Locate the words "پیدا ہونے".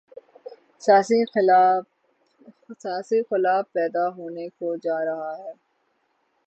3.73-4.47